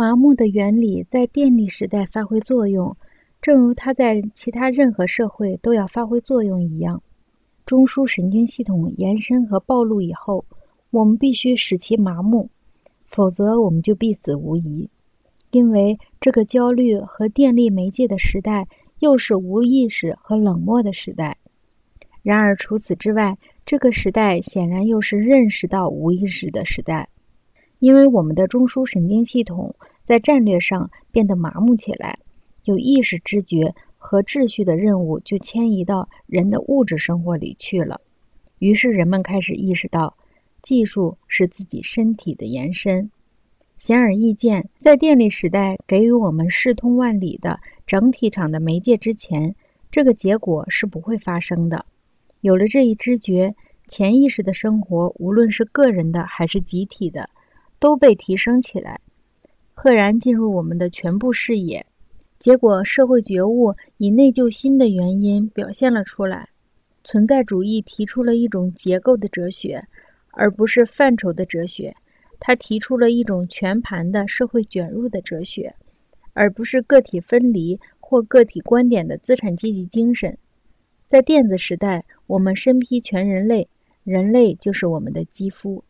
[0.00, 2.96] 麻木的原理在电力时代发挥作用，
[3.42, 7.02] 正如它在其他任何社会都要发挥作用一样。
[7.66, 10.46] 中枢神经系统延伸和暴露以后，
[10.90, 12.48] 我们必须使其麻木，
[13.04, 14.88] 否则我们就必死无疑。
[15.50, 18.66] 因为这个焦虑和电力媒介的时代，
[19.00, 21.36] 又是无意识和冷漠的时代。
[22.22, 23.34] 然而除此之外，
[23.66, 27.06] 这个时代显然又是认识到无意识的时代，
[27.80, 29.74] 因为我们的中枢神经系统。
[30.02, 32.18] 在战略上变得麻木起来，
[32.64, 38.00] 有意识知觉和秩序的任务就迁移到人的物质生活里去了。
[38.58, 40.14] 于是人们开始意识到，
[40.62, 43.10] 技术是自己身体的延伸。
[43.78, 49.54] 显而易见，在电力时代给予我们视通万里的整体场的媒介之前，
[49.90, 51.86] 这个结果是不会发生的。
[52.42, 53.54] 有了这一知觉，
[53.88, 57.26] 潜意识的生活，无论是个人的还是集体的，
[57.78, 59.00] 都被提升起来。
[59.82, 61.86] 赫然进入我们的全部视野，
[62.38, 66.50] 结果社会觉悟以内疚心的原因表现了出来。
[67.02, 69.82] 存在主义提出了一种结构的哲学，
[70.32, 71.94] 而不是范畴的哲学。
[72.38, 75.74] 他提出了一种全盘的社会卷入的哲学，
[76.34, 80.36] 而不是个体分离或个体观点的资产阶级精神。
[81.08, 83.66] 在电子时代，我们身披全人类，
[84.04, 85.82] 人类就是我们的肌肤。